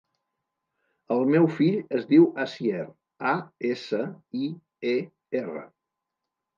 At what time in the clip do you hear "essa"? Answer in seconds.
3.73-4.03